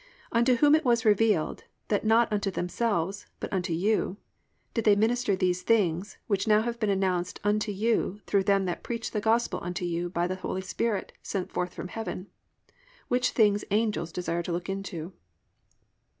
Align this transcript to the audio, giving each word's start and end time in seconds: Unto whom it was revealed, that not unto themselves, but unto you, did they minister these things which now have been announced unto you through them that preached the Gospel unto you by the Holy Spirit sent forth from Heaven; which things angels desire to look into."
Unto 0.31 0.55
whom 0.55 0.73
it 0.73 0.83
was 0.83 1.05
revealed, 1.05 1.65
that 1.89 2.03
not 2.03 2.33
unto 2.33 2.49
themselves, 2.49 3.27
but 3.39 3.53
unto 3.53 3.71
you, 3.71 4.17
did 4.73 4.83
they 4.83 4.95
minister 4.95 5.35
these 5.35 5.61
things 5.61 6.17
which 6.25 6.47
now 6.47 6.63
have 6.63 6.79
been 6.79 6.89
announced 6.89 7.39
unto 7.43 7.71
you 7.71 8.19
through 8.25 8.41
them 8.43 8.65
that 8.65 8.81
preached 8.81 9.13
the 9.13 9.21
Gospel 9.21 9.59
unto 9.61 9.85
you 9.85 10.09
by 10.09 10.25
the 10.25 10.37
Holy 10.37 10.61
Spirit 10.61 11.13
sent 11.21 11.51
forth 11.51 11.75
from 11.75 11.89
Heaven; 11.89 12.25
which 13.09 13.29
things 13.29 13.63
angels 13.69 14.11
desire 14.11 14.41
to 14.41 14.51
look 14.51 14.69
into." 14.69 15.13